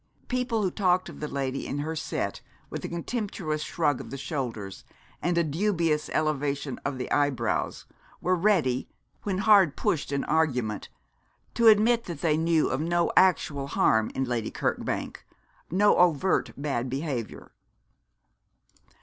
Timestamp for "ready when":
8.35-9.37